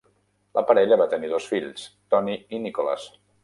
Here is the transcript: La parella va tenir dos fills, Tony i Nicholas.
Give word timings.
La 0.59 0.63
parella 0.69 0.97
va 1.03 1.07
tenir 1.11 1.31
dos 1.35 1.51
fills, 1.53 1.85
Tony 2.15 2.33
i 2.59 2.65
Nicholas. 2.69 3.09